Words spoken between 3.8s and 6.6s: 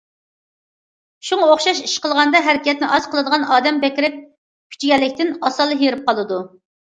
بەكرەك كۈچىگەنلىكتىن، ئاسانلا ھېرىپ قالىدۇ.